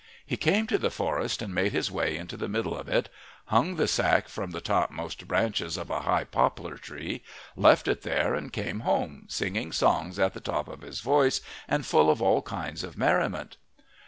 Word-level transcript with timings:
He 0.25 0.35
came 0.35 0.65
to 0.65 0.79
the 0.79 0.89
forest 0.89 1.43
and 1.43 1.53
made 1.53 1.73
his 1.73 1.91
way 1.91 2.17
into 2.17 2.35
the 2.35 2.47
middle 2.49 2.75
of 2.75 2.89
it, 2.89 3.07
hung 3.45 3.75
the 3.75 3.87
sack 3.87 4.27
from 4.29 4.49
the 4.49 4.59
topmost 4.59 5.27
branches 5.27 5.77
of 5.77 5.91
a 5.91 5.99
high 6.01 6.23
poplar 6.23 6.75
tree, 6.79 7.21
left 7.55 7.87
it 7.87 8.01
there 8.01 8.33
and 8.33 8.51
came 8.51 8.79
home 8.79 9.25
singing 9.29 9.71
songs 9.71 10.17
at 10.17 10.33
the 10.33 10.41
top 10.41 10.67
of 10.67 10.81
his 10.81 11.01
voice 11.01 11.39
and 11.67 11.85
full 11.85 12.09
of 12.09 12.19
all 12.19 12.41
kinds 12.41 12.83
of 12.83 12.97
merriment. 12.97 13.57